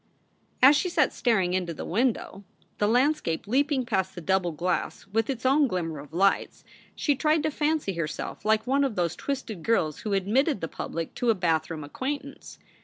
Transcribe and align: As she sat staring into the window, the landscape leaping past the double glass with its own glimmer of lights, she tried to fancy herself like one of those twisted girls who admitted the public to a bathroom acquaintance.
As 0.63 0.75
she 0.75 0.89
sat 0.89 1.13
staring 1.13 1.53
into 1.53 1.75
the 1.75 1.85
window, 1.85 2.43
the 2.79 2.87
landscape 2.87 3.45
leaping 3.45 3.85
past 3.85 4.15
the 4.15 4.19
double 4.21 4.51
glass 4.51 5.05
with 5.05 5.29
its 5.29 5.45
own 5.45 5.67
glimmer 5.67 5.99
of 5.99 6.11
lights, 6.11 6.63
she 6.95 7.13
tried 7.13 7.43
to 7.43 7.51
fancy 7.51 7.93
herself 7.93 8.43
like 8.43 8.65
one 8.65 8.83
of 8.83 8.95
those 8.95 9.15
twisted 9.15 9.61
girls 9.61 9.99
who 9.99 10.13
admitted 10.13 10.59
the 10.59 10.67
public 10.67 11.13
to 11.13 11.29
a 11.29 11.35
bathroom 11.35 11.83
acquaintance. 11.83 12.57